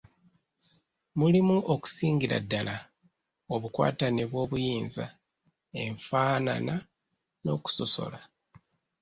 Mulimu 1.19 1.57
okusingira 1.73 2.37
ddala 2.43 2.75
obukwatane 3.55 4.23
bw’obuyinza, 4.31 5.05
enfaanana, 5.83 6.75
n’okusosola. 7.43 8.19